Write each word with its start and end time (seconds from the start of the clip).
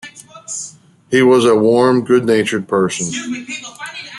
He 1.11 1.21
was 1.21 1.45
a 1.45 1.55
warm, 1.55 2.03
good-natured 2.05 2.67
person. 2.67 3.45